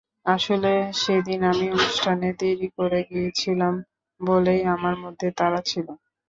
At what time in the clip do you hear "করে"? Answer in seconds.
2.77-2.99